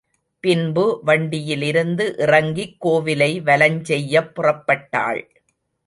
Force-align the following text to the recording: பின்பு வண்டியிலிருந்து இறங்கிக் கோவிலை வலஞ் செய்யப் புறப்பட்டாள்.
பின்பு 0.43 0.99
வண்டியிலிருந்து 1.03 2.15
இறங்கிக் 2.17 2.75
கோவிலை 2.85 3.41
வலஞ் 3.41 3.81
செய்யப் 3.83 4.35
புறப்பட்டாள். 4.35 5.21